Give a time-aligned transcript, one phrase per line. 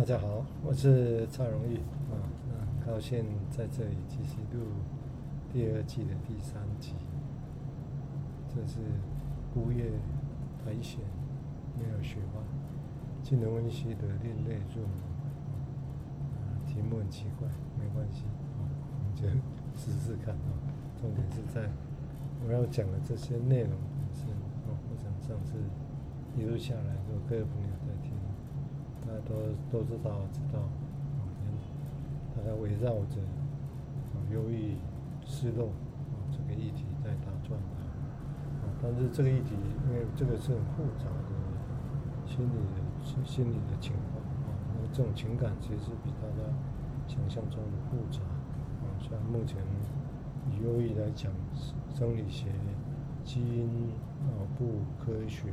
[0.00, 1.76] 大家好，我是蔡荣裕
[2.08, 2.16] 啊，
[2.48, 4.64] 那很高兴在这里继续录
[5.52, 6.94] 第二季的第三集。
[8.48, 8.78] 这是
[9.52, 9.90] 孤叶
[10.64, 11.02] 苔藓，
[11.78, 12.40] 没有雪花，
[13.22, 15.04] 金融温习的另类入门。
[16.32, 17.46] 啊，题目很奇怪，
[17.78, 18.24] 没关系，
[18.56, 18.64] 我
[19.04, 19.28] 们就
[19.78, 20.56] 试试看啊。
[20.98, 21.68] 重点是在
[22.48, 23.72] 我要讲的这些内容
[24.14, 24.24] 是
[24.64, 25.58] 哦，我想上次
[26.38, 27.68] 一路下来，有各位朋友。
[29.10, 29.34] 大家都
[29.72, 30.60] 都知道，知道，
[31.18, 31.26] 啊，
[32.36, 33.20] 大概围绕着
[34.14, 34.76] 啊忧郁、
[35.26, 37.74] 失落啊这个议题在打转吧。
[38.62, 39.56] 啊，但是这个议题，
[39.88, 46.46] 因为这个是很复杂的心理的心心理的情况啊，那这种情感其实比大家
[47.08, 48.94] 想象中的复杂啊。
[49.00, 49.58] 像目前
[50.52, 51.32] 以忧郁来讲，
[51.92, 52.46] 生理学、
[53.24, 53.68] 基因、
[54.22, 55.50] 脑部科学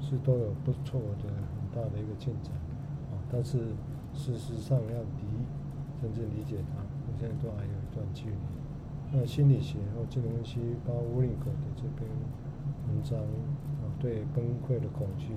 [0.00, 2.52] 是都有不错的很大的一个进展。
[3.32, 3.58] 但是
[4.12, 5.22] 事实上要离
[6.02, 8.36] 真正理解它，我现在都还有一段距离。
[9.12, 12.08] 那心理学或金融分析，包括乌林格的这篇
[12.88, 15.34] 文章啊，对崩溃的恐惧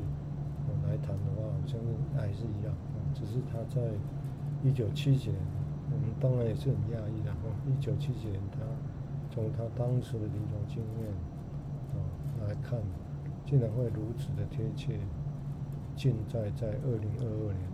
[0.66, 3.82] 啊来谈的话，我相信还是一样啊，只是他在
[4.64, 5.40] 一九七几年，
[5.92, 7.50] 我们当然也是很讶异的哈。
[7.68, 8.60] 一九七几年，他
[9.30, 11.12] 从他当时的临床经验
[11.94, 11.98] 啊
[12.48, 12.80] 来看，
[13.46, 15.00] 竟然会如此的贴切，
[15.96, 17.73] 现在在二零二二年。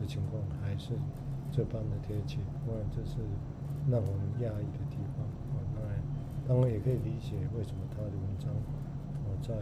[0.00, 0.94] 的情况还是
[1.52, 3.20] 这般的贴切，当然这是
[3.90, 5.20] 让我们讶异的地方
[5.52, 5.60] 啊。
[5.76, 6.00] 当然，
[6.48, 9.52] 当然也可以理解为什么他的文章啊在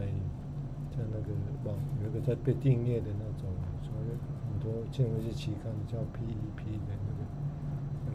[0.95, 3.51] 在那个网有一个在被订阅的那种，
[3.83, 4.15] 所以
[4.47, 7.21] 很多金融分析期刊叫 PEP 的那个
[8.07, 8.13] 呃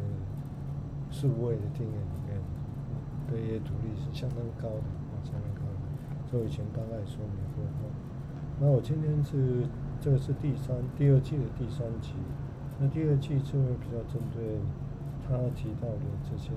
[1.10, 2.40] 数位的订阅里面，
[3.28, 6.30] 对阅读率是相当高的啊，相当高的。
[6.30, 7.90] 所以以前大概说明过哈。
[8.58, 9.68] 那我今天是。
[10.04, 12.12] 这个是第三、第二季的第三集。
[12.78, 14.60] 那第二季就会比较针对
[15.24, 16.50] 他提到的这些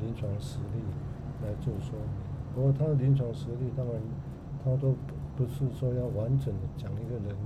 [0.00, 0.80] 临床实例
[1.44, 2.24] 来做说明。
[2.54, 4.00] 不过他的临床实例，当然
[4.64, 4.96] 他都
[5.36, 7.36] 不是说要完整的讲一个人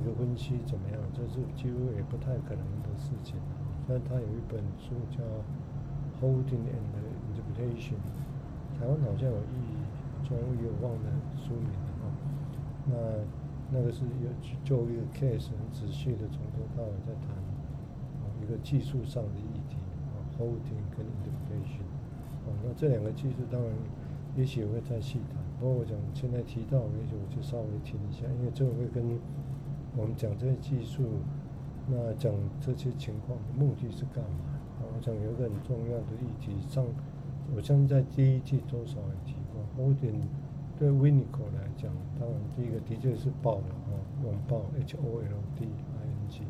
[0.00, 3.36] 一个分析怎么样，这是几乎也不太可能的事情。
[3.86, 5.22] 但他有一本书叫
[6.18, 6.90] 《Holding and
[7.30, 8.02] Interpretation》，
[8.80, 12.10] 台湾好像有译，中译我忘了书名了啊。
[12.90, 13.41] 那。
[13.72, 14.28] 那个是有
[14.62, 17.34] 就一个 case 很仔细的从头到尾在谈
[18.20, 19.76] 啊一个技术上的议题
[20.12, 21.88] 啊 holding 跟 interpretation
[22.44, 23.70] 啊那这两个技术当然
[24.36, 29.18] 也许会再细谈，不过我想现在提到，也许我就稍微停一下，因为这个会跟
[29.96, 31.02] 我们讲这些技术，
[31.86, 34.56] 那讲这些情况的目的是干嘛？
[34.80, 36.84] 啊，我想有个很重要的议题上，
[37.54, 40.20] 我相信在第一季多少也提过 holding。
[40.82, 43.94] 对 w i n i c o 来讲，当然第一个的确是抱的啊，
[44.24, 46.42] 拥抱 H O L D I N G，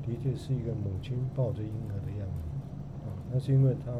[0.00, 2.48] 的确是一个母亲抱着婴儿的样子
[3.04, 3.12] 啊。
[3.30, 3.92] 那是因为他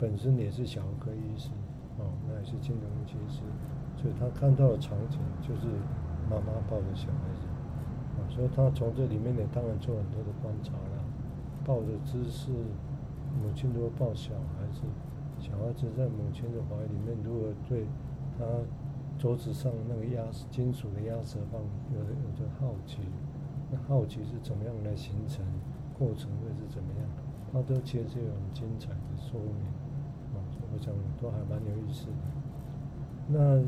[0.00, 1.50] 本身也是小儿科医师
[1.96, 3.42] 啊，那也是金融分析师，
[3.94, 5.68] 所以他看到的场景就是
[6.28, 7.46] 妈妈抱着小孩子
[8.18, 10.98] 啊，所以他从这里面也当然做很多的观察了，
[11.64, 12.50] 抱着姿势，
[13.40, 14.82] 母亲如果抱小孩子，
[15.38, 17.86] 小孩子在母亲的怀里面如果对
[18.36, 18.44] 他。
[19.24, 21.58] 桌子上那个压金属的压舌棒，
[21.94, 22.98] 有有的好奇，
[23.72, 25.42] 那好奇是怎么样来形成，
[25.98, 27.08] 过程会是怎么样？
[27.50, 29.64] 他都其实有很精彩的说明，
[30.36, 32.12] 啊，我想都还蛮有意思的。
[33.28, 33.64] 那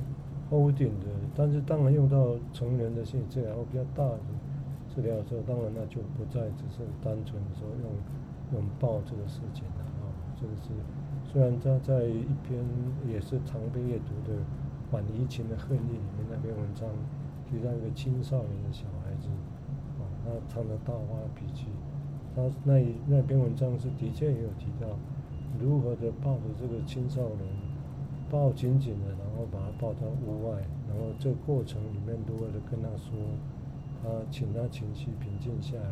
[0.54, 4.20] O 点的，但是当然用到成人的心理治疗比较大的
[4.94, 10.12] 治疗的时候，当然那就不再只是单纯的说用拥抱这个事情了啊。
[10.38, 10.68] 这个是
[11.24, 12.62] 虽然他在一篇
[13.08, 14.36] 也是常被阅读的。
[14.90, 16.88] 反移情的恨意里面那篇文章
[17.48, 19.28] 提到一个青少年的小孩子，
[19.98, 21.66] 啊，他唱的大发脾气。
[22.34, 24.86] 他那那篇文章是的确也有提到
[25.58, 27.48] 如何的抱着这个青少年，
[28.30, 33.16] 抱紧紧的，然后把他抱到屋外，然后这过程里面如何的跟他说，
[34.02, 35.88] 他请他情绪平静下来，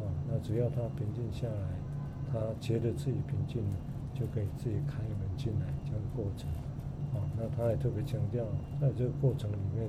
[0.00, 3.76] 啊，那只要他平静下来，他觉得自己平静了，
[4.14, 6.48] 就可以自己开门进来这样的过程。
[7.14, 8.44] 啊，那他也特别强调，
[8.80, 9.88] 在这个过程里面，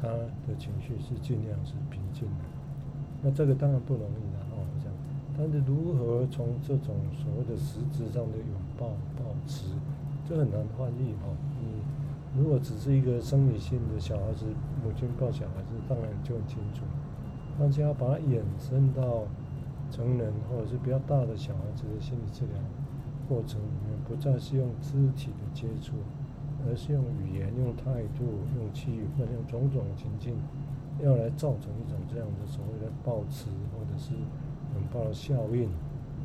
[0.00, 2.44] 他的情绪是尽量是平静的。
[3.22, 4.94] 那这个当然不容易的哦，这样，
[5.36, 8.46] 但是如何从这种所谓的实质上的拥
[8.76, 9.66] 抱、抱持，
[10.28, 11.34] 这很难翻译哦。
[11.60, 11.82] 你
[12.40, 14.44] 如果只是一个生理性的小孩子，
[14.84, 16.84] 母亲抱小孩子，当然就很清楚。
[17.58, 19.24] 但是要把它延伸到
[19.90, 22.54] 成人或者是比较大的小孩子的心理治疗
[23.28, 25.94] 过程里面，不再是用肢体的接触。
[26.66, 28.24] 而是用语言、用态度、
[28.56, 30.34] 用气氛、用种种情境，
[31.02, 34.12] 要来造成一种这样的所谓的抱持或者是
[34.74, 35.68] 冷暴效应，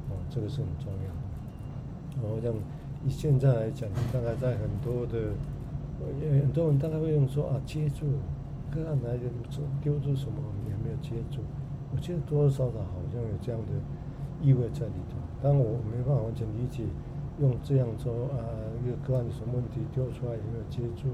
[0.10, 2.22] 哦，这个是很重要的。
[2.22, 2.54] 然后像
[3.06, 5.34] 以现在来讲，大概在很多的，
[6.20, 8.06] 很多人大概会用说啊，接住
[8.72, 9.24] 个案来的
[9.82, 10.38] 丢出什么
[10.68, 11.42] 也没有接住，
[11.94, 13.74] 我觉得多多少少好像有这样的
[14.42, 15.18] 意味在里头。
[15.42, 16.84] 但我没办法完全理解，
[17.40, 18.38] 用这样说啊，
[18.84, 21.10] 一个个案有什么问题丢出来有没有接住？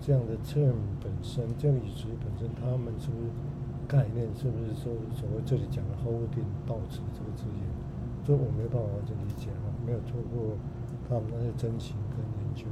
[0.00, 3.30] 这样的 term 本身，这样语词本身，他们是不是
[3.88, 4.28] 概念？
[4.34, 7.66] 是不是说所谓这里讲的 holding 到此这个字眼？
[8.22, 10.54] 这我没办法完全理解啊，没有做过
[11.08, 12.66] 他们那些征询跟研究。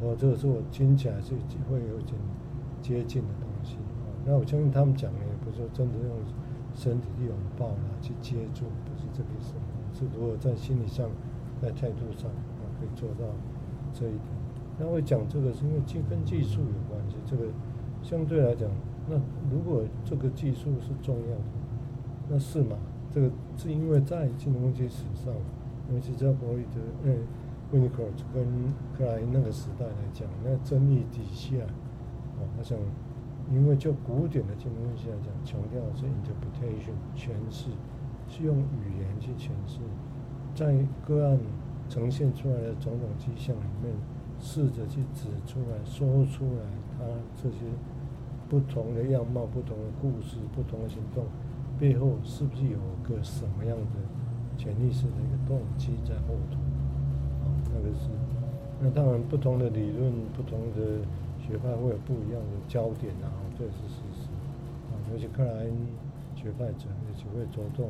[0.00, 1.32] 然后这个是我听起来是
[1.70, 2.12] 会有点
[2.82, 3.78] 接近的东西。
[4.26, 6.18] 那我相信他们讲的也不是说真的用
[6.74, 9.54] 身体去拥抱啊，去接住，不是这个意思。
[9.94, 11.08] 是如果在心理上、
[11.62, 13.32] 在态度上啊，可以做到
[13.92, 14.22] 这一点。
[14.78, 17.44] 那会讲这个是因为技跟技术有关系，这个
[18.02, 18.68] 相对来讲，
[19.08, 19.16] 那
[19.50, 21.42] 如果这个技术是重要的，
[22.28, 22.76] 那是嘛？
[23.10, 25.32] 这个是因为在金融经济史上，
[25.90, 27.16] 尤其在弗洛伊德、嗯，
[27.72, 28.44] 温尼科特跟
[28.98, 32.76] 克莱因那个时代来讲，那争议底下，啊，我想，
[33.50, 37.70] 因为就古典的金融经济来讲，强调是 interpretation 诠释，
[38.28, 39.78] 是用语言去诠释，
[40.56, 40.74] 在
[41.06, 41.38] 个案
[41.88, 43.94] 呈现出来的种种迹象里面。
[44.38, 46.62] 试着去指出来说出来，
[46.98, 47.64] 他这些
[48.50, 51.24] 不同的样貌、不同的故事、不同的行动
[51.80, 53.96] 背后，是不是有个什么样的
[54.58, 56.60] 潜意识的一个动机在后头？
[57.48, 58.10] 啊，那个是。
[58.78, 61.00] 那当然，不同的理论、不同的
[61.40, 64.28] 学派会有不一样的焦点啊，这也是事实。
[64.92, 65.72] 啊，尤其克莱因
[66.34, 67.88] 学派者也只会着重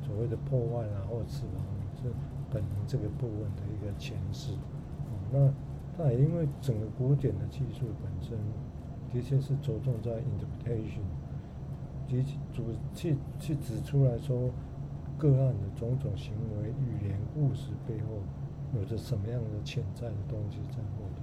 [0.00, 1.60] 所谓的破坏啊，或者死亡
[2.04, 2.14] 是
[2.50, 4.52] 本能这个部分的一个诠释。
[4.52, 5.52] 啊，那。
[5.96, 8.36] 但也因为整个古典的技术本身
[9.12, 11.06] 的确是着重在 interpretation，
[12.08, 14.50] 去主去去指出来说
[15.16, 18.06] 个案的种种行为、语言、故事背后
[18.76, 21.22] 有着什么样的潜在的东西在后头。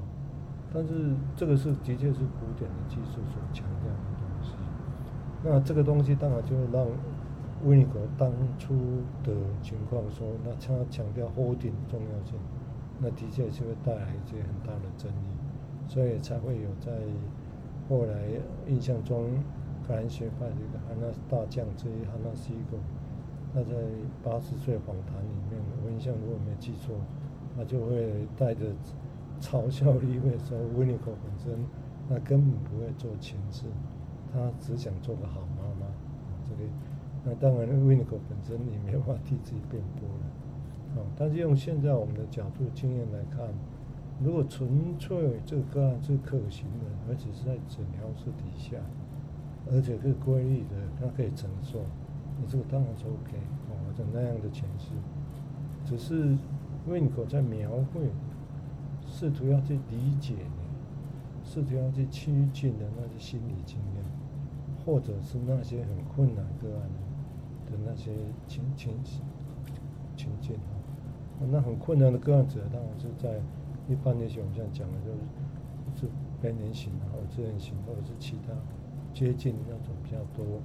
[0.73, 4.53] 但是这个是的确是古典的技术所强调的东西。
[5.43, 6.87] 那这个东西当然就让
[7.65, 8.73] 温尼科当初
[9.23, 12.39] 的情况说，那他强调 holding 重要性。
[13.03, 16.91] 那的确就会带来一些很大的争议，所以才会有在
[17.89, 18.13] 后来
[18.67, 19.25] 印象中，
[19.87, 22.77] 格兰学派的一个哈纳大将之一哈纳西格，
[23.53, 23.75] 他在
[24.23, 26.95] 八十岁访谈里面，我印象如果没记错，
[27.57, 28.67] 他就会带着
[29.39, 31.65] 嘲笑意味说，温尼科本身
[32.07, 33.65] 他根本不会做诠释，
[34.31, 35.41] 他只想做个好。
[37.23, 40.25] 那当然温尼科本身也没法替自己辩驳了。
[40.97, 43.47] 哦，但是用现在我们的角度经验来看，
[44.21, 48.77] 如果纯粹这个个案是可行的，而且是在诊疗室底下，
[49.71, 51.79] 而且是规律的，它可以承受，
[52.39, 53.37] 你这个当然是 OK
[53.69, 54.91] 哦，就那样的诠释。
[55.85, 56.35] 只是
[56.87, 58.09] 温尼科在描绘，
[59.05, 64.03] 试图要去理解你，试图要去趋近的那些心理经验，
[64.85, 66.89] 或者是那些很困难个案
[67.71, 68.11] 的那些
[68.47, 68.93] 情情
[70.15, 70.75] 情境啊。
[71.49, 73.39] 那很困难的个案者，当然是在
[73.89, 76.07] 一般那些我们现在讲的，就是是
[76.39, 78.53] 边缘型或者自恋型，或者是其他
[79.13, 80.61] 接近那种比较多，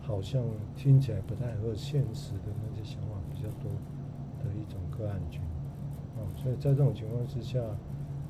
[0.00, 0.42] 好像
[0.76, 3.70] 听起来不太合现实的那些想法比较多
[4.38, 5.40] 的一种个案群。
[6.16, 7.58] 啊，所以在这种情况之下，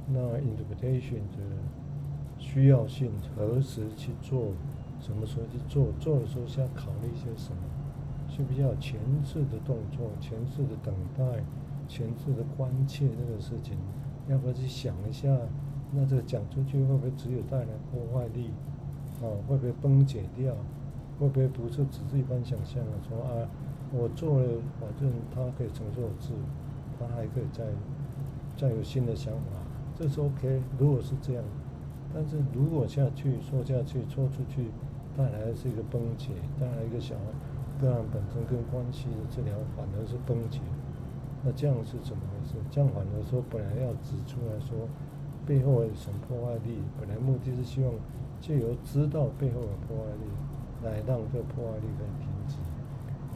[0.08, 1.38] 那 interpretation 的
[2.38, 4.52] 需要性何时去做，
[5.00, 7.62] 什么时候去做，做的时候是要考虑一些什么，
[8.40, 11.44] 需不需要前置的动作，前置的等待。
[11.86, 13.76] 前置的关切这个事情，
[14.28, 15.28] 要不要去想一下？
[15.92, 18.50] 那这个讲出去会不会只有带来破坏力？
[19.20, 20.54] 哦，会不会崩解掉？
[21.18, 23.46] 会不会不是只是一般想象的说啊，
[23.92, 24.46] 我做了，
[24.78, 26.34] 反正他可以承受住，
[26.98, 27.64] 他还可以再
[28.56, 29.66] 再有新的想法，
[29.96, 30.62] 这是 OK。
[30.78, 31.44] 如果是这样，
[32.14, 34.70] 但是如果下去说下去说出去，
[35.16, 37.24] 带来的是一个崩解，带来一个小孩
[37.80, 40.60] 个案本身跟关系的治疗反而是崩解。
[41.42, 42.54] 那这样是怎么回事？
[42.70, 44.86] 这样反而说，本来要指出来说，
[45.46, 46.84] 背后有什么破坏力？
[47.00, 47.94] 本来目的是希望
[48.38, 50.28] 借由知道背后有破坏力，
[50.84, 52.56] 来让这破坏力可以停止。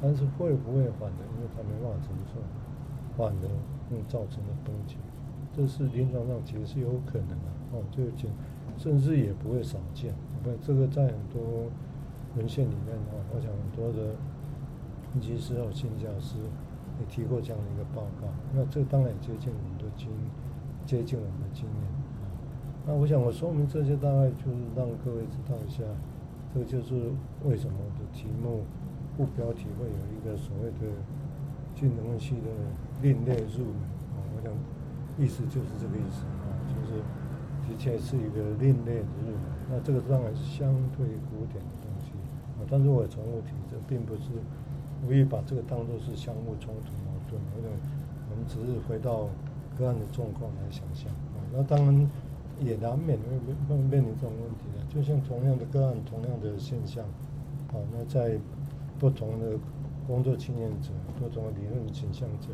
[0.03, 2.37] 但是会不会反而因为他没办法承受，
[3.17, 3.49] 反而
[3.89, 4.97] 会造成了崩解？
[5.57, 8.29] 这是临床上其实是有可能的哦，这个就
[8.77, 10.13] 甚至也不会少见。
[10.43, 11.71] 不，这个在很多
[12.37, 14.15] 文献里面的话，我想很多的
[15.15, 16.37] 分析师和心教师。
[17.01, 20.09] 也提过这样的一个报告，那这当然也接近我们的经，
[20.87, 21.83] 接近我们的经验
[22.23, 22.31] 啊。
[22.87, 25.83] 那我想我说明这些，大概就是让各位知道一下，
[26.55, 27.11] 这就是
[27.43, 28.63] 为什么的题目
[29.17, 30.87] 副标题会有一个所谓的
[31.75, 32.47] 金融系的
[33.03, 33.83] 另类入门
[34.15, 34.53] 啊，我想
[35.19, 37.03] 意思就是这个意思啊，就是
[37.67, 39.51] 的确是一个另类的入门。
[39.69, 42.13] 那这个当然是相对古典的东西
[42.57, 44.31] 啊，但是我也重复提，这并不是
[45.07, 47.69] 无意把这个当做是相互冲突矛盾，或者
[48.31, 49.29] 我们只是回到
[49.79, 52.11] 个案的状况来想象啊，那当然。
[52.61, 53.35] 也难免会
[53.69, 57.03] 会面临这种问题的，就像同样的个案，同样的现象，
[57.67, 58.39] 啊，那在
[58.97, 59.59] 不同的
[60.07, 62.51] 工作经验者、不同的理论倾向者，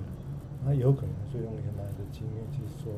[0.64, 2.90] 他有可能是用原来的经验去说，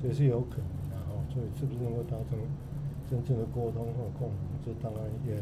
[0.00, 1.12] 这也是有可能的哈。
[1.28, 2.38] 所以是不是能够达成
[3.06, 5.36] 真正的沟通或共鸣，这当然也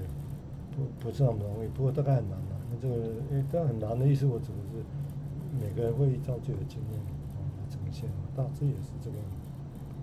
[0.75, 1.69] 不不是那么容易。
[1.69, 2.57] 不过大概很难了。
[2.81, 2.95] 这个，
[3.31, 4.85] 因为但很难的意思，我指的是
[5.61, 7.01] 每个人会依照自己的经验
[7.37, 9.27] 啊来呈现，大致也是这个样。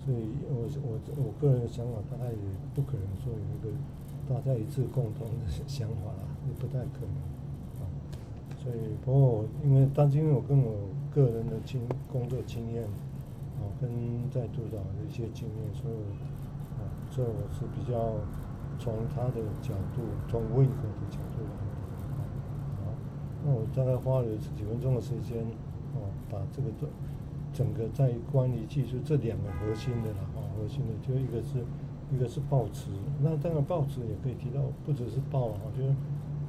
[0.03, 2.37] 所以我我我个人的想法，大概也
[2.73, 3.69] 不可能说有一个
[4.27, 7.21] 大家一致共同的想法啦，也不太可能
[7.79, 7.85] 啊。
[8.57, 12.83] 所以，不过因为当今我跟我个人的经工作经验
[13.57, 13.89] 啊，跟
[14.29, 15.95] 在督导的一些经验，所以
[16.77, 18.17] 啊，所以我是比较
[18.79, 21.70] 从他的角度，从温和的角度来。
[23.43, 25.39] 那我大概花了几分钟的时间
[25.95, 26.69] 哦，把这个
[27.53, 31.65] 整个在关于技术这两个核心的啦，啊，核心的就一个是，
[32.13, 35.93] 一个是抱持，那当然抱持也可以提到，不只是抱啊，就是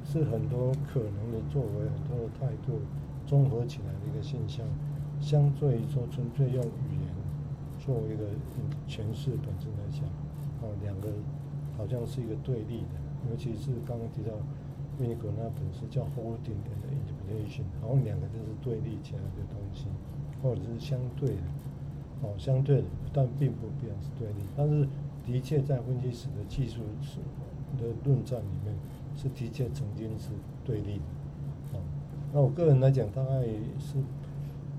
[0.05, 2.79] 是很多可能的作为，很多的态度
[3.25, 4.65] 综合起来的一个现象，
[5.19, 7.09] 相对于说纯粹用语言
[7.79, 8.25] 作为一个
[8.87, 10.05] 诠释本身来讲，
[10.61, 11.09] 啊，两个
[11.77, 12.95] 好像是一个对立的，
[13.29, 14.31] 尤其是刚刚提到
[14.99, 19.87] 维尼果那本书叫 holding 的 interpretation，好像两个就是对立起来的东西。
[20.41, 21.41] 或者是相对的，
[22.21, 24.43] 哦，相对的，但并不必然是对立。
[24.57, 24.85] 但是，
[25.25, 27.19] 的确在分析史的技术史
[27.81, 28.75] 的论战里面，
[29.15, 30.31] 是的确曾经是
[30.65, 31.77] 对立的。
[31.77, 31.79] 哦，
[32.33, 33.41] 那我个人来讲，大概
[33.79, 33.95] 是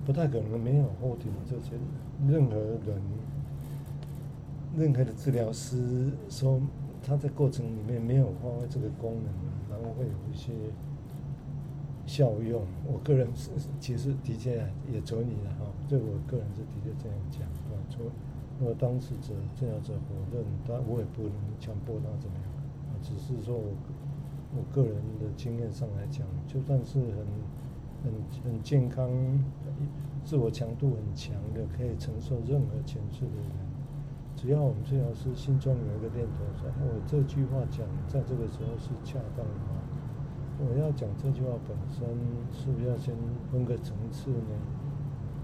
[0.04, 1.76] 不太可能没有后庭这些
[2.28, 3.02] 任何人、
[4.76, 6.60] 任何的治疗师说
[7.02, 9.32] 他在过程里面没有发挥这个功能，
[9.90, 10.52] 会有一些。
[12.06, 13.48] 效用，我个人是
[13.80, 14.56] 其实的确
[14.92, 18.04] 也存疑的哈，这我个人是的确这样讲啊，说
[18.60, 22.44] 如果当事者这样子否认，但我也不能强迫他怎么样
[22.90, 23.72] 啊，只是说我
[24.54, 27.16] 我个人的经验上来讲，就算是很
[28.04, 29.08] 很很健康、
[30.26, 33.50] 自我强度很强的，可以承受任何情绪的人，
[34.44, 39.80] 只要我们治疗师心中有一个念头说，我这句话讲在这个时候是恰当的话。
[40.60, 42.04] 我要讲这句话本身，
[42.52, 43.16] 是不是要先
[43.50, 44.52] 分个层次呢？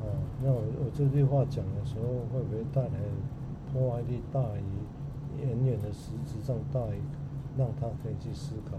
[0.03, 0.05] 哦，
[0.45, 3.01] 那我我这句话讲的时候，会不会带来
[3.73, 7.01] 破坏力大于远远的实质上大于
[7.57, 8.77] 让他可以去思考？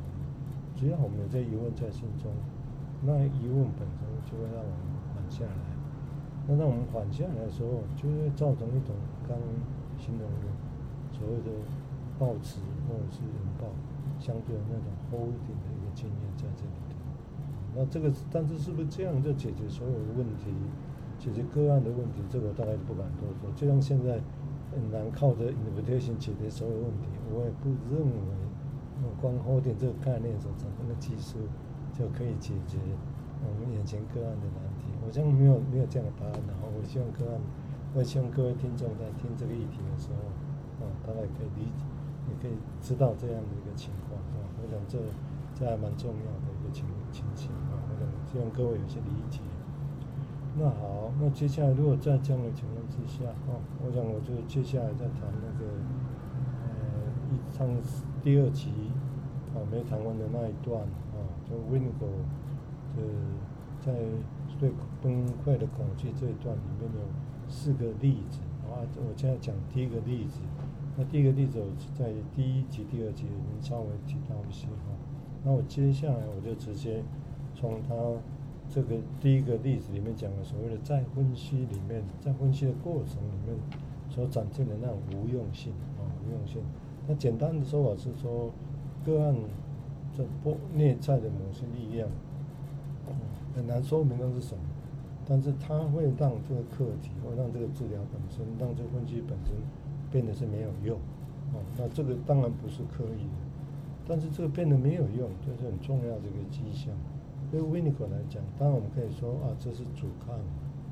[0.75, 2.29] 只要我们有这疑问在心中，
[3.01, 4.85] 那疑问本身就会让我们
[5.15, 5.65] 缓下来。
[6.45, 8.93] 那当我们缓下来的时候，就会造成一种
[9.27, 9.35] 刚
[10.01, 10.49] 形容的
[11.13, 11.53] 所谓的
[12.17, 12.57] 报纸
[12.89, 13.69] 或者是拥抱，
[14.17, 15.69] 相对的那种 holding 的。
[15.93, 16.95] 经验在这里头，
[17.75, 20.47] 那这个但是是不是这样就解决所有的问题，
[21.19, 22.23] 解决个案的问题？
[22.29, 23.51] 这个我大概不敢多说。
[23.57, 24.21] 就像现在
[24.71, 31.39] 很难靠着 interpretation 解决所有问题，我也不认为，光 holding 这个概念所产生的技术
[31.91, 32.79] 就可以解决
[33.43, 34.87] 我们眼前个案的难题。
[35.05, 36.31] 我想没有没有这样的答案。
[36.47, 37.35] 然后我希望个案，
[37.93, 41.83] 我也希望各位听众在听这个议题的时候，啊，大概可以理解，
[42.29, 44.99] 也可以知道这样的一个情况，啊，我想这。
[45.53, 49.41] 这还蛮重要的一个情情形啊，我想希望各位有些理解。
[50.57, 55.69] 那好，那接下来如果在这样的情况之下，哦，我想我就接下来再谈那个
[56.65, 56.73] 呃
[57.29, 57.67] 一上
[58.23, 58.71] 第二集
[59.53, 60.81] 啊没谈完的那一段
[61.13, 62.25] 啊，就 Winnicott
[62.97, 63.03] 的
[63.79, 63.93] 在
[64.57, 64.71] 对
[65.03, 67.01] 崩溃的恐惧这一段里面有
[67.51, 70.39] 四个例子啊，我现在讲第一个例子。
[70.97, 71.67] 那第一个例子我
[71.97, 74.95] 在第一集、第二集已经稍微提到一些哈。
[75.43, 77.03] 那我接下来我就直接
[77.53, 77.93] 从他
[78.69, 83.57] 这个第一个例子里面讲的所谓的再分析里面，在分析的过程里面
[84.09, 86.61] 所展现的那种无用性啊，无用性。
[87.07, 88.51] 那简单的说法是说，
[89.05, 89.35] 个案
[90.15, 92.07] 这不内在的某些力量，
[93.55, 94.61] 很难说明那是什么，
[95.25, 99.55] 但是它会让这个课题，或让这个治疗本身，让这个分析本身
[100.11, 100.97] 变得是没有用
[101.53, 101.61] 哦。
[101.77, 103.39] 那这个当然不是刻意的。
[104.07, 106.91] 但是这个变得没有用，这是很重要的一个迹象。
[107.51, 110.35] 对 w i n i c o 来讲，当然我们可以说啊，这是阻抗，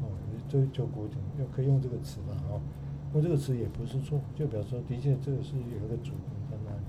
[0.03, 0.13] 哦，
[0.47, 2.61] 就就古典又可以用这个词了哈。
[3.11, 6.83] 那这个词也不是错，就表示说，的确这个是有一个阻抗在那里。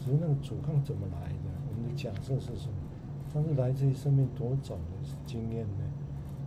[0.00, 1.50] 只是那个阻抗怎么来的？
[1.68, 2.74] 我们的假设是什么？
[3.32, 4.80] 它是来自于生命多早的
[5.26, 5.84] 经验呢？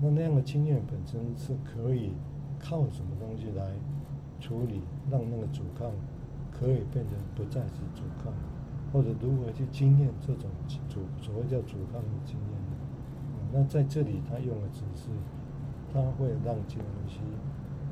[0.03, 2.11] 那那样的经验本身是可以
[2.59, 3.71] 靠什么东西来
[4.37, 5.89] 处理，让那个阻抗
[6.51, 8.33] 可以变成不再是阻抗，
[8.91, 10.49] 或者如何去经验这种
[10.89, 12.75] 阻所谓叫阻抗的经验呢？
[13.53, 15.07] 那在这里他用的只是，
[15.93, 17.21] 他会让这个东西，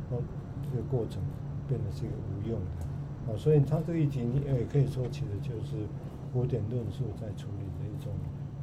[0.09, 0.21] 哦，
[0.69, 1.23] 这个过程
[1.65, 3.31] 变得是一个无用的。
[3.31, 5.87] 哦，所以他这个议题你也可以说起的就是
[6.33, 8.11] 古典论述在处理的一种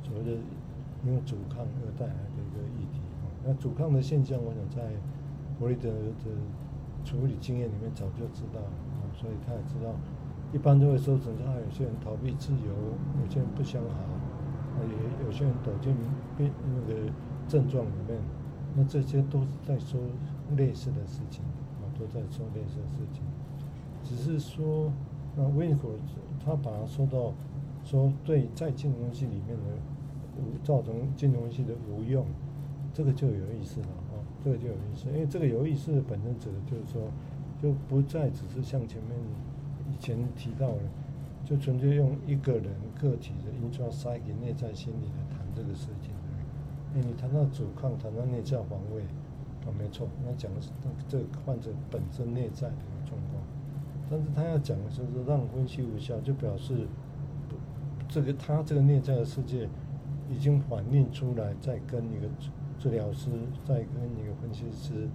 [0.03, 0.39] 所谓的
[1.07, 3.01] 因为阻抗而带来的一个议题。
[3.45, 4.91] 那阻抗的现象，我想在
[5.59, 6.31] 弗洛伊德的
[7.05, 8.67] 处理经验里面早就知道了
[8.99, 9.95] 啊，所以他也知道，
[10.53, 12.73] 一般都会说成啊，有些人逃避自由，
[13.23, 15.95] 有些人不想好，啊，也有些人躲进
[16.37, 17.11] 病那个
[17.47, 18.19] 症状里面，
[18.77, 20.01] 那这些都是在说
[20.57, 21.43] 类似的事情
[21.81, 23.23] 啊，都在说类似的事情。
[24.05, 24.93] 只是说，
[25.37, 25.89] 那温尼科
[26.45, 27.33] 他把它说到，
[27.85, 29.63] 说对在金融系里面的
[30.37, 32.25] 无造成金融系的无用，
[32.99, 37.03] 这个就有意思了啊，这个就有意思，因为这个有意思的本身指的就是说，
[37.63, 39.17] 就不再只是像前面
[39.89, 40.81] 以前提到的，
[41.45, 46.11] 就纯粹用一个人个体的 i n t r a s i d e 内在心理来谈这个事情。
[46.97, 49.03] 哎，你谈到阻抗，谈到内在防卫，
[49.65, 50.71] 啊，没错，那讲的是
[51.07, 53.41] 这个患者本身内在的一个状况。
[54.11, 56.89] 但是他要讲的就是让分析无效，就表示
[58.09, 59.69] 这个他这个内在的世界
[60.29, 62.29] 已经反映出来，在跟一个
[62.79, 63.31] 治疗师，
[63.65, 65.09] 在跟一个分析师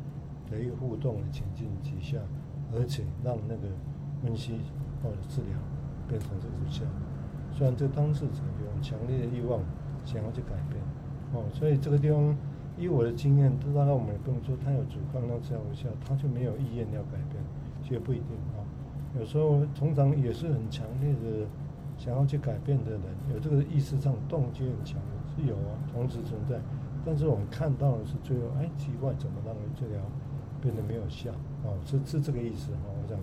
[0.51, 2.17] 的一个互动的情境底下，
[2.75, 3.61] 而且让那个
[4.21, 4.59] 分析
[5.01, 5.57] 或者治疗
[6.07, 6.83] 变成这个无效。
[7.51, 9.61] 虽然这当事者有强烈的欲望
[10.03, 10.81] 想要去改变，
[11.33, 12.35] 哦，所以这个地方
[12.77, 17.41] 以我的经验，大概我们也不能说他有主观让治疗无效，他就没有意愿要改变，
[17.81, 18.59] 其实不一定啊。
[19.17, 21.47] 有时候通常也是很强烈的
[21.97, 23.01] 想要去改变的人，
[23.31, 24.99] 有这个意识上动机很强
[25.35, 26.59] 是有啊，同时存在。
[27.05, 29.99] 但是我们看到的是最后，哎，奇怪，怎么让人治疗
[30.61, 31.31] 变得没有效？
[31.63, 32.89] 哦，是是这个意思哈。
[33.01, 33.17] 我想，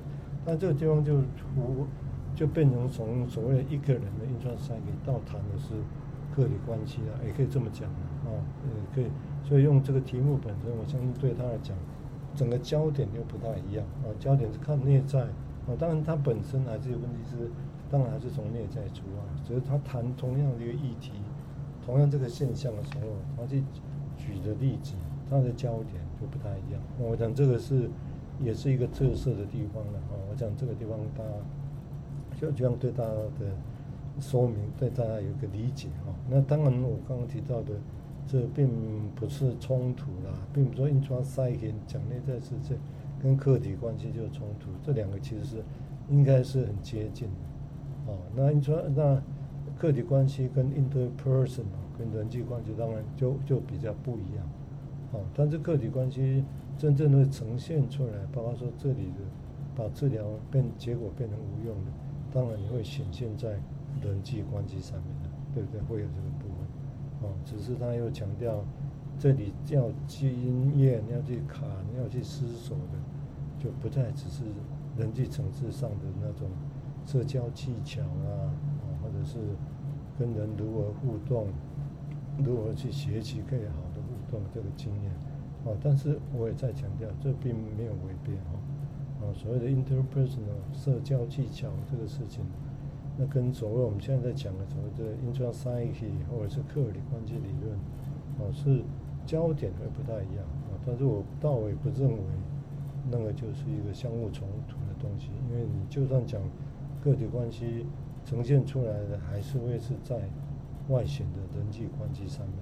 [0.45, 1.87] 但这个地方就图
[2.35, 5.75] 就变成从所谓的一个人的 intrapsychic 到谈的是
[6.37, 7.89] 个体关系了，也可以这么讲
[8.25, 8.31] 啊，
[8.65, 9.07] 呃，可以。
[9.43, 11.75] 所以用这个题目本身，我相信对他来讲，
[12.35, 15.75] 整个焦点就不太一样啊，焦点是看内在啊。
[15.79, 17.51] 当然，他本身还是有问题是，
[17.91, 19.43] 当然还是从内在出发。
[19.43, 21.13] 只是他谈同样的一个议题，
[21.85, 23.63] 同样这个现象的时候，他去
[24.17, 24.95] 举的例子，
[25.29, 26.81] 他的焦点就不太一样。
[26.99, 27.89] 我讲这个是
[28.41, 30.15] 也是一个特色的地方了啊。
[30.31, 31.31] 我讲这个地方大家
[32.41, 33.53] 就这样对大家的
[34.21, 36.15] 说明，对大家有个理解哈。
[36.29, 37.75] 那当然，我刚刚提到的
[38.27, 38.69] 这并
[39.15, 42.77] 不是冲突啦，并不说 intrapsychic 讲内在世界。
[43.23, 45.63] 跟客体关系就冲突，这两个其实是
[46.09, 49.23] 应该是很接近的，哦，那你说那
[49.81, 51.65] 客体关系跟 interpersonal
[51.97, 54.47] 跟人际关系当然就就比较不一样，
[55.13, 56.45] 哦，但是客体关系
[56.77, 59.21] 真正的呈现出来，包括说这里的
[59.75, 61.91] 把治疗变结果变成无用的，
[62.31, 63.59] 当然也会显现在
[64.03, 65.81] 人际关系上面的，对不对？
[65.81, 68.63] 会有这个部分，哦，只是他又强调。
[69.19, 74.45] 这里要经验，要去看，要去思索的，就不再只是
[74.97, 76.49] 人际层次上的那种
[77.05, 78.49] 社交技巧，啊，
[79.03, 79.39] 或者是
[80.19, 81.49] 跟人如何互动，
[82.45, 85.13] 如何去学习更好的互动这个经验，
[85.65, 92.45] 啊，但是我也在强调，这并没有违背哈，啊，所谓的 interpersonal 社交技巧这个事情，
[93.19, 97.77] 那跟所谓我们现在在讲的所谓的 intrapsychic 或者是客体关系理论，
[98.39, 98.83] 啊，是。
[99.27, 102.19] 焦点会不太一样啊，但是我倒也不认为
[103.13, 106.41] 那个就是一个相互冲突的东西，因为你就算讲
[107.01, 107.87] 个体关系
[108.31, 110.17] 呈现出来的，还是会是在
[110.89, 112.57] 外显的人际关系上面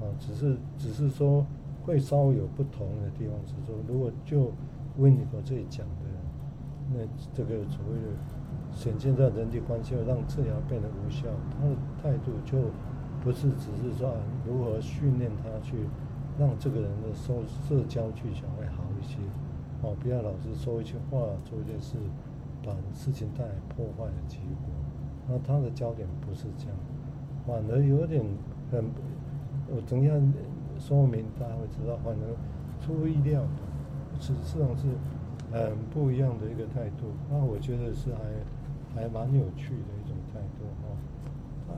[0.00, 1.44] 啊，只是只是说
[1.84, 4.50] 会稍微有不同的地方是说，如果就
[4.96, 6.04] 温尼科这里讲的，
[6.94, 7.00] 那
[7.34, 8.08] 这个所谓的
[8.72, 11.26] 显现在人际关系让治疗变得无效，
[11.60, 12.58] 他的态度就。
[13.20, 14.14] 不是只是说
[14.46, 15.76] 如何训练他去
[16.38, 17.34] 让这个人的社
[17.68, 19.18] 社交技巧会好一些，
[19.82, 21.96] 哦，不要老是说一些话做一件事，
[22.68, 24.68] 把事情带来破坏的结果。
[25.26, 26.76] 那他的焦点不是这样，
[27.46, 28.22] 反而有点
[28.70, 28.84] 很，
[29.68, 30.32] 我怎样
[30.78, 32.24] 说明大家会知道，反而
[32.80, 34.86] 出乎意料的，是这种是
[35.52, 37.06] 很不一样的一个态度。
[37.30, 40.96] 那我觉得是还还蛮有趣的一种态度哦。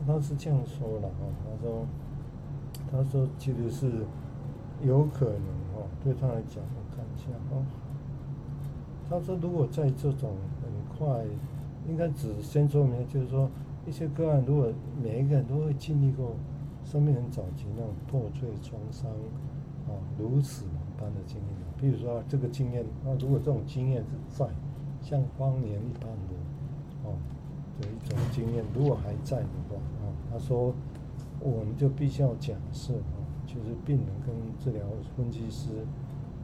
[0.07, 1.87] 他他是这样说的哈，他说，
[2.90, 4.05] 他说其实是
[4.83, 5.42] 有可能
[5.74, 7.61] 哈，对他来讲，我看一下哈，
[9.09, 10.37] 他说如果在这种
[11.01, 11.25] 很快，
[11.89, 13.51] 应该只先说明，就是说
[13.87, 14.71] 一些个案，如果
[15.03, 16.35] 每一个人都会经历过
[16.85, 19.11] 生命很早期那种破碎创伤
[19.89, 20.67] 啊，如此
[20.99, 21.47] 般的经验。
[21.81, 24.47] 比如说这个经验，那如果这种经验是在
[25.01, 27.17] 像方言一般的哦
[27.81, 30.75] 的一种经验，如果还在的话啊，他说
[31.41, 34.85] 我们就必须要假设啊，就是病人跟治疗
[35.17, 35.71] 分析师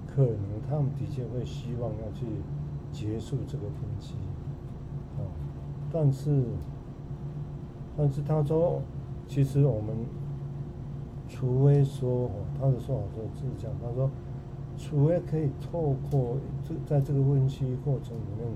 [0.07, 2.25] 可能他们的确会希望要去
[2.91, 4.15] 结束这个分析，
[5.97, 6.45] 但是。
[7.99, 8.83] 但是他说，
[9.27, 9.97] 其实我们
[11.27, 12.31] 除非说，
[12.61, 14.11] 他的说法说是这样，他说，
[14.77, 18.47] 除非可以透过这在这个问题过程里面，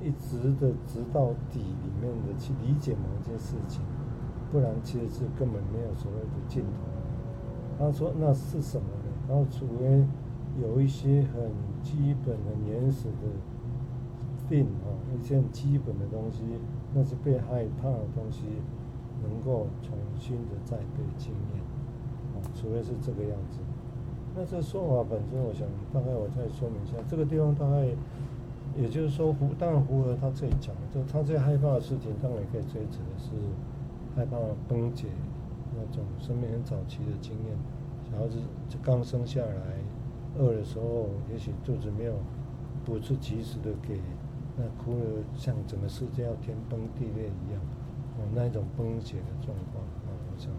[0.00, 3.82] 一直的直到底里面的去理解某一件事情，
[4.50, 7.78] 不然其实是根本没有所谓的尽头。
[7.78, 9.12] 他说那是什么呢？
[9.28, 10.02] 然后除非
[10.62, 13.28] 有一些很基本的原始的
[14.48, 16.42] 病啊，一些很基本的东西，
[16.94, 18.44] 那是被害怕的东西。
[19.20, 21.60] 能够重新的再被经验，
[22.36, 23.58] 哦，除非是这个样子。
[24.32, 26.96] 那这说法本身，我想大概我再说明一下。
[27.08, 27.84] 这个地方大概，
[28.80, 33.30] 也就是说，胡当然胡和他自己讲的，就他最害怕的事情，当然也可以追指的是
[34.14, 34.36] 害怕
[34.68, 35.08] 崩解
[35.74, 37.58] 那种生命很早期的经验。
[38.08, 38.38] 小孩子
[38.80, 39.82] 刚生下来
[40.38, 42.14] 饿的时候，也许肚子没有
[42.84, 44.00] 不是及时的给，
[44.58, 47.62] 那哭了像整个世界要天崩地裂一样。
[48.18, 50.50] 哦，那一种崩解的状况啊，我想，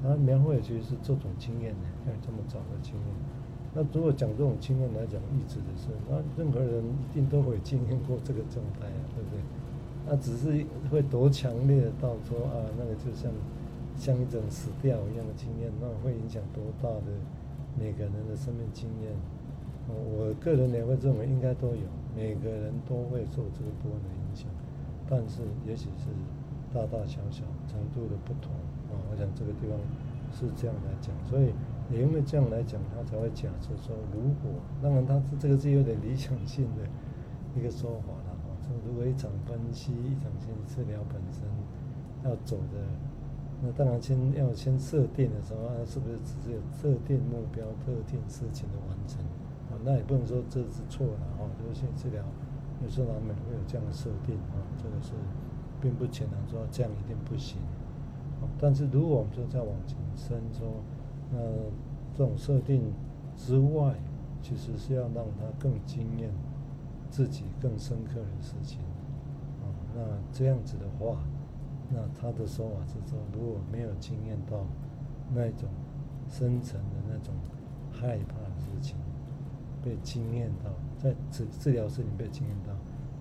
[0.00, 3.04] 他描绘的其实是这种经验呢，像这么早的经验。
[3.74, 9.40] 那如果讲这种经验来讲，意指的是，那任何人一定都会经验过这个状态啊，对不对？
[10.06, 13.30] 那只是会多强烈到说啊，那个就像
[13.96, 17.12] 像一种死掉一样的经验，那会影响多大的
[17.76, 19.12] 每个人的生命经验？
[19.88, 24.50] 我个人也会认为应该都有，每个人都会受这个波的影响，
[25.08, 26.10] 但是也许是。
[26.70, 28.52] 大大小小程度的不同
[28.92, 29.72] 啊，我想这个地方
[30.30, 31.48] 是这样来讲，所以
[31.90, 34.52] 也因为这样来讲，他才会假设说，如果
[34.82, 36.84] 当然他是这个是有点理想性的
[37.58, 38.52] 一个说法了啊。
[38.60, 41.48] 说如果一场分析、一场心理治疗本身
[42.22, 42.84] 要走的，
[43.62, 49.24] 那当然先要先设定的时候，是不是只是有特定目标、特定事情的完成？
[49.84, 51.46] 那也不能说这是错了啊。
[51.58, 52.22] 就是心理治疗
[52.82, 55.12] 有时候难免会有这样的设定啊，这个是。
[55.80, 57.56] 并不全然说这样一定不行，
[58.58, 60.66] 但是如果我们说再往前伸说，
[61.30, 61.38] 那
[62.12, 62.92] 这种设定
[63.36, 63.94] 之外，
[64.42, 66.32] 其实是要让他更经验
[67.08, 68.80] 自己更深刻的事情，
[69.62, 71.20] 啊，那这样子的话，
[71.90, 74.66] 那他的说法是说，如果没有经验到
[75.32, 75.68] 那种
[76.28, 77.32] 深层的那种
[77.92, 78.34] 害怕，
[79.88, 82.74] 被惊艳到，在治治疗室里被惊艳到。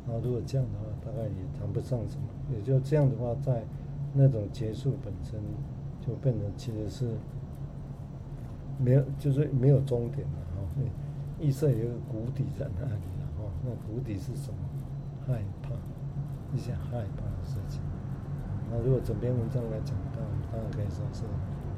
[0.05, 2.27] 然后如果这样的话，大概也谈不上什么。
[2.51, 3.63] 也就这样的话，在
[4.13, 5.39] 那种结束本身
[6.01, 7.13] 就变得其实是
[8.77, 10.67] 没有，就是没有终点了哈。
[11.39, 13.49] 意识有一个谷底在那里了哈。
[13.63, 14.59] 那谷底是什么？
[15.25, 15.71] 害怕
[16.53, 17.81] 一些害怕的事情。
[18.69, 21.23] 那如果整篇文章来讲，当然当然可以说是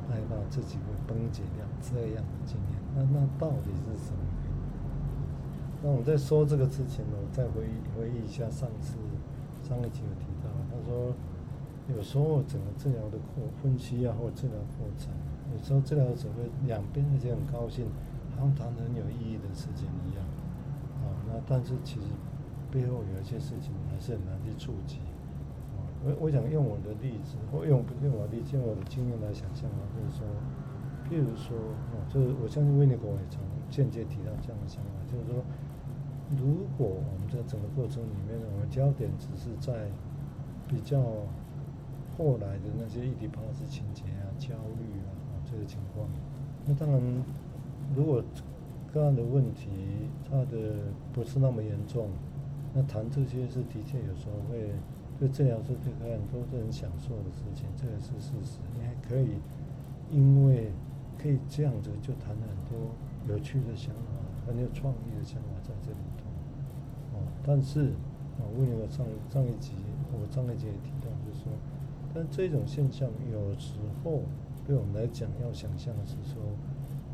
[0.10, 2.80] 害怕自己会崩解掉这样的经验。
[2.96, 4.20] 那那到底是什么？
[5.82, 8.98] 那我们在说这个之前呢，我再回忆回忆一下上次
[9.64, 11.16] 上一集有提到，他说
[11.96, 15.08] 有时候整个治疗的过分析啊，或治疗过程，
[15.56, 17.88] 有时候治疗者会两边那些很高兴，
[18.36, 20.26] 好像谈很有意义的事情一样，
[21.00, 22.08] 啊，那但是其实
[22.70, 25.00] 背后有一些事情还是很难去触及，
[25.80, 30.28] 啊，我我想用我的例子，或用不用我的例子，用我的经验来想象啊，就是说，
[31.08, 31.56] 譬如说
[31.96, 33.40] 啊，就是我相信维尼狗也曾
[33.72, 35.42] 间接提到这样的想法，就是说。
[36.38, 39.88] 如果我们在整个过程里面，我们焦点只是在
[40.68, 41.02] 比较
[42.18, 46.08] 后来的那些伊底帕斯情节啊、焦虑啊这个情况，
[46.66, 47.02] 那当然，
[47.96, 48.24] 如果
[48.94, 49.70] 个案的问题
[50.30, 52.10] 他的不是那么严重，
[52.74, 54.70] 那谈这些是的确有时候会
[55.18, 58.60] 对治疗师对个案都是很享受的事情，这个是事实。
[58.76, 59.40] 你还可以
[60.12, 60.72] 因为
[61.18, 62.78] 可以这样子就谈很多
[63.28, 64.29] 有趣的想法。
[64.50, 66.26] 很有创意的想法在这里头，
[67.14, 67.94] 哦，但是
[68.40, 69.74] 啊，为了上上一集，
[70.12, 71.52] 我上一集也提到，就是说，
[72.12, 74.24] 但这种现象有时候
[74.66, 76.42] 对我们来讲，要想象的是说，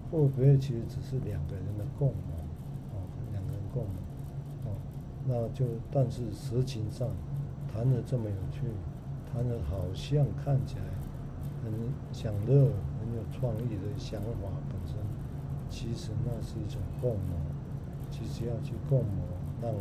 [0.09, 2.39] 会不会其实只是两个人的共谋，
[2.95, 4.75] 哦，两个人共谋，哦，
[5.27, 7.09] 那就但是实情上
[7.67, 8.61] 谈的这么有趣，
[9.29, 10.85] 谈的好像看起来
[11.65, 11.73] 很
[12.13, 12.71] 享乐、
[13.01, 14.47] 很有创意的想法。
[15.75, 17.35] 其实那是一种共谋，
[18.09, 19.27] 其实要去共谋，
[19.61, 19.73] 让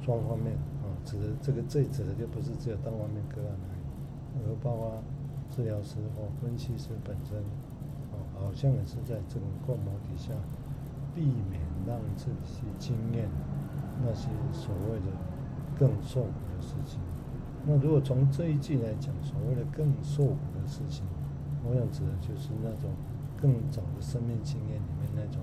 [0.00, 5.02] 双方面啊，指的这个最指的就不是只有单方面个案而已，而包括
[5.50, 7.36] 治疗师或分析师本身，
[8.12, 10.30] 哦，好像也是在这种共谋底下，
[11.16, 13.28] 避免让自己经验
[14.06, 15.06] 那些所谓的
[15.76, 17.00] 更受苦的事情。
[17.66, 21.04] 那如果从这一句来讲，所谓的更受苦的事情，
[21.68, 22.88] 我想指的就是那种
[23.40, 25.42] 更早的生命经验里面那种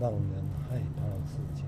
[0.00, 0.20] 让人
[0.68, 1.66] 害怕的事情。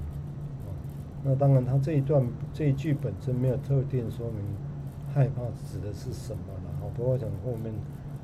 [1.24, 4.44] 那当然，他这一段这一句本身没有特定说明
[5.12, 6.70] 害怕指的是什么了。
[6.82, 7.74] 哦，不过我想后面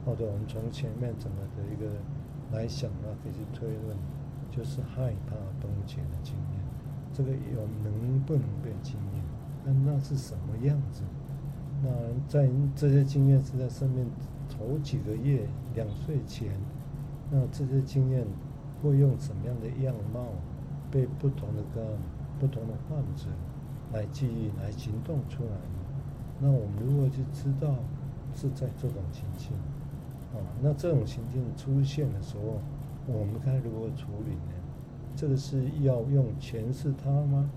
[0.07, 1.90] 或者我们从前面整个的一个
[2.52, 3.96] 来想啊，可以去推论，
[4.50, 6.61] 就是害怕崩解的经验，
[7.12, 9.24] 这个有能不能被经验？
[9.64, 11.02] 那那是什么样子？
[11.83, 11.90] 那
[12.28, 14.07] 在这些经验是在生命
[14.48, 16.52] 头几个月、两岁前，
[17.35, 18.27] 那这些经验
[18.83, 20.27] 会用什么样的样貌
[20.90, 21.97] 被不同的个
[22.38, 23.27] 不同的患者
[23.90, 25.81] 来记忆、来行动出来呢？
[26.38, 27.75] 那我们如何去知道
[28.35, 29.53] 是在这种情境？
[30.35, 32.61] 啊，那这种情境出现的时候，
[33.07, 34.53] 我们该如何处理呢？
[35.16, 37.51] 这个是要用诠释它吗？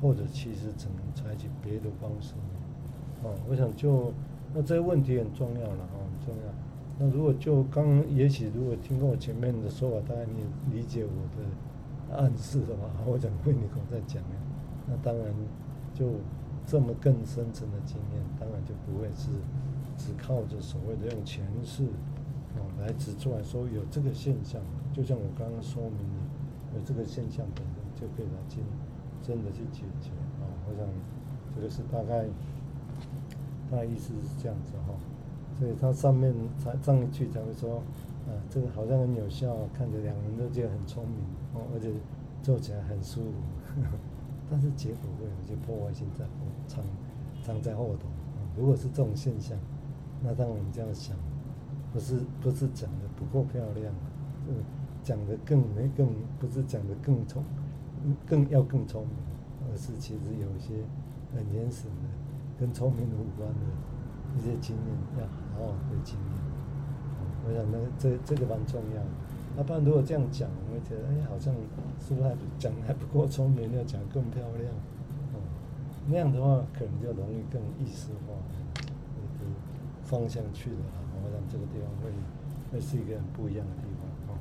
[0.00, 3.28] 或者其实只能采取别的方式呢？
[3.28, 4.12] 啊，我想就
[4.52, 6.52] 那这个问题很重要了啊，很重要。
[6.98, 14.22] 那如果就刚也许如果听过我前面的说法，大概你理解我的暗示的话，我想惠妮口再讲，
[14.86, 15.34] 那当然
[15.94, 16.12] 就
[16.66, 19.30] 这么更深层的经验，当然就不会是
[19.96, 21.84] 只靠着所谓的用诠释
[22.56, 24.60] 哦来指出来说有这个现象，
[24.92, 28.62] 就像我刚刚说明的，有这个现象本身就可以来真
[29.22, 30.44] 真的去解决啊。
[30.68, 30.86] 我想
[31.54, 32.26] 这个是大概。
[33.70, 34.92] 大概意思是这样子哈，
[35.58, 37.76] 所以他上面才上一句才会说，
[38.26, 41.16] 啊，这个好像很有效，看着两人都觉得很聪明
[41.54, 41.90] 哦，而且
[42.42, 43.98] 做起来很舒服，呵 呵
[44.50, 46.30] 但是结果会有些破坏性在后
[46.66, 46.84] 藏
[47.42, 48.08] 藏在后头。
[48.56, 49.56] 如果是这种现象，
[50.22, 51.16] 那当我们这样想，
[51.92, 53.94] 不是不是讲的不够漂亮，
[54.48, 54.54] 嗯，
[55.02, 57.42] 讲的更没更不是讲的更聪，
[58.26, 59.16] 更要更聪明，
[59.70, 60.74] 而是其实有一些
[61.34, 62.22] 很原始的。
[62.60, 63.66] 跟聪明无关的
[64.36, 64.86] 一些经验，
[65.18, 66.32] 要好好的经验。
[67.44, 69.08] 我想那这这个蛮重要的。
[69.56, 71.52] 那不然如果这样讲，我会觉得，哎，好像
[72.00, 74.72] 是不是还讲还不够聪明，要讲更漂亮？
[75.34, 75.40] 哦，
[76.06, 78.34] 那样的话可能就容易更意识化
[79.16, 79.50] 那个
[80.04, 80.76] 方向去了。
[81.24, 82.10] 我想这个地方会
[82.72, 84.34] 会是一个很不一样的地方。
[84.34, 84.38] 哦，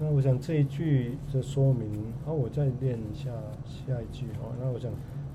[0.00, 3.30] 那我想这一句的说明，好，我再念一下
[3.64, 4.26] 下一句。
[4.42, 4.90] 哦，那我想。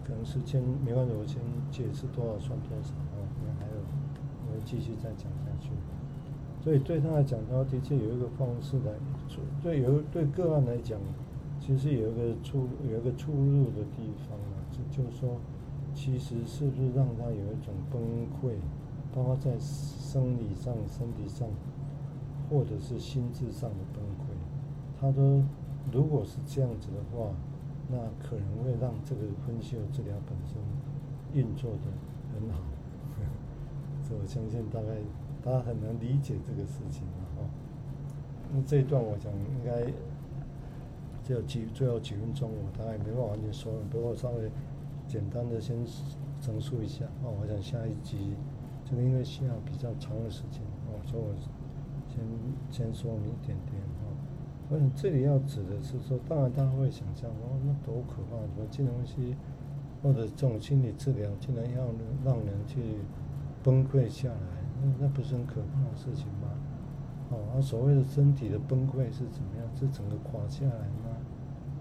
[0.07, 1.37] 可能时间没关系，我先
[1.69, 2.93] 解释多少算多少。
[4.67, 5.69] 继续再讲下去。
[6.61, 8.91] 所以对他来讲，他的确有一个方式来
[9.29, 9.39] 出。
[9.63, 10.99] 对有对个案来讲，
[11.61, 15.39] 其实有一个出有一个出入的地方啊，就就是说，
[15.93, 18.01] 其实是不是让他有一种崩
[18.35, 18.55] 溃，
[19.15, 21.47] 包括在生理上、身体上，
[22.49, 24.35] 或者是心智上的崩溃。
[24.99, 25.41] 他说，
[25.93, 27.31] 如果是这样子的话。
[27.89, 30.57] 那可能会让这个分析和治疗本身
[31.33, 31.87] 运作的
[32.33, 32.59] 很好，
[34.13, 34.87] 我相信大概
[35.43, 37.49] 大家很难理解这个事情了哈。
[38.53, 39.91] 那这一段我想应该
[41.23, 44.49] 只有几最后几分钟，我大概没办法完全说，不过稍微
[45.07, 45.75] 简单的先
[46.39, 47.33] 陈述一下哦。
[47.41, 48.35] 我想下一集
[48.85, 51.33] 就是因为需要比较长的时间哦，所以我
[52.07, 52.23] 先
[52.69, 53.81] 先说明一点点。
[53.81, 54.15] 哦
[54.69, 58.35] 我想这里要指的是说，当然大家会想象哦，那多可怕！
[58.41, 59.33] 什么这东西，
[60.03, 61.85] 或者这种心理治疗，竟然要
[62.25, 62.81] 让人去
[63.67, 66.47] 崩溃下来，那那不是很可怕的事情吗？
[67.31, 69.67] 哦，啊，所谓的身体的崩溃是怎么样？
[69.75, 71.11] 是整个垮下来吗？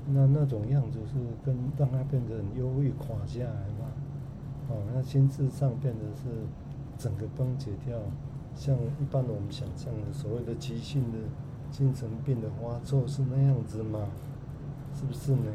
[0.09, 3.87] 那那种样子是跟让它变得很忧郁垮下来吗？
[4.69, 6.25] 哦，那心智上变得是
[6.99, 7.97] 整个崩解掉，
[8.57, 11.19] 像一般我们想象的所谓的急性的。
[11.69, 14.09] 精神病的发作是那样子吗？
[14.95, 15.51] 是不是呢？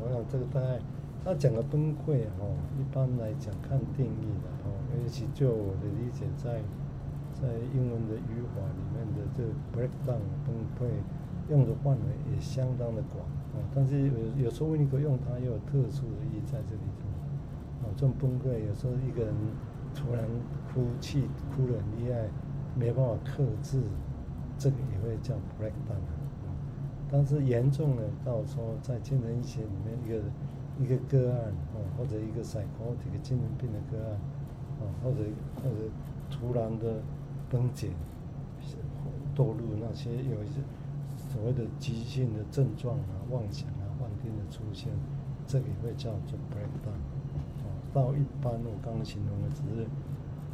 [0.00, 0.78] 我想这个大概
[1.24, 6.60] 他讲的崩溃哦，一般来讲看定义的哦，尤其就我的理解在，
[7.32, 10.90] 在英文的语法里面的这个 breakdown 崩溃
[11.50, 13.24] 用的范围也相当的广
[13.54, 17.90] 啊，但是有有时候你可以用它，又有特殊的意义在这里头啊。
[17.96, 19.34] 这种崩溃有时候一个人
[19.94, 20.24] 突然
[20.72, 22.28] 哭泣，哭得很厉害，
[22.74, 23.82] 没办法克制。
[24.58, 25.98] 这个也会叫 breakdown，
[27.10, 30.22] 但是严重的到说在精神医学里面一个
[30.78, 34.20] 一个个案啊，或者一个 psychotic 精神病的个案
[35.02, 35.18] 或者
[35.56, 35.90] 或者
[36.30, 37.00] 突然的
[37.50, 37.90] 崩解，
[39.34, 40.60] 堕入那些有一些
[41.16, 44.92] 所谓的急性的症状啊、妄想啊、幻听的出现，
[45.46, 47.00] 这个也会叫做 breakdown
[47.62, 47.66] 啊。
[47.92, 49.86] 到一般我刚刚形容的只是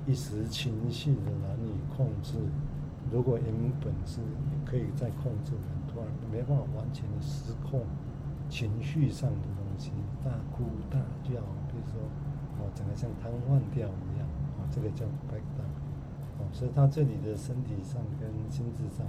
[0.06, 2.38] 一时情绪的难以控制。
[3.10, 3.46] 如果原
[3.80, 4.20] 本是
[4.66, 5.58] 可以再控制的，
[5.90, 7.80] 突然没办法完全的失控，
[8.50, 12.00] 情绪上的东西，大哭大叫，比如说
[12.58, 14.26] 哦，整个像瘫痪掉一样，
[14.58, 15.72] 哦，这个叫 breakdown，
[16.38, 19.06] 哦，所以他这里的身体上跟心智上，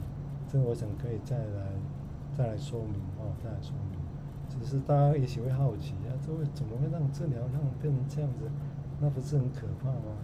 [0.47, 1.73] 这个我想可以再来
[2.33, 3.99] 再来说明哦，再来说明。
[4.49, 8.49] 只是大家也许会好奇啊，这会怎么会让治疗让变成这样子？
[8.99, 10.17] 那不是很可怕吗？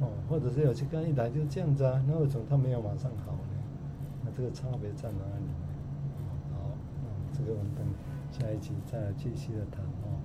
[0.00, 3.54] 哦，或者是有些刚一来就这样子啊，那为什么他没有马上好呢？
[4.24, 5.54] 那这个差别在哪里呢？
[6.52, 6.70] 好，
[7.02, 7.86] 那这个我们等
[8.32, 10.18] 下一集再来继续的谈哦。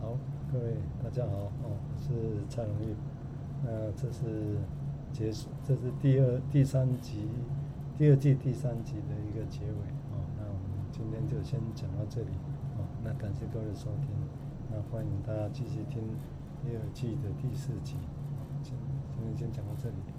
[0.00, 0.18] 好，
[0.54, 2.94] 各位大家好哦，我是蔡荣玉。
[3.64, 4.56] 那这是
[5.12, 7.26] 结束，这是第二第三集，
[7.98, 10.22] 第二季第三集的一个结尾哦。
[10.38, 12.28] 那我们今天就先讲到这里
[12.78, 12.86] 哦。
[13.02, 14.10] 那感谢各位的收听，
[14.70, 16.00] 那欢迎大家继续听
[16.62, 17.96] 第二季的第四集。
[18.62, 18.74] 今
[19.10, 20.13] 今天先讲到这里。